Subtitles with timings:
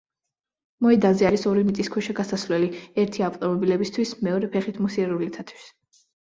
[0.85, 2.69] მოედანზე არის ორი მიწისქვეშა გასასვლელი:
[3.03, 5.71] ერთი ავტომობილებისთვის, მეორე ფეხით მოსიარულეთათვის.